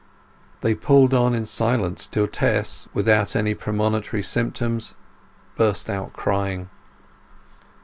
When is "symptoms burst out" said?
4.23-6.11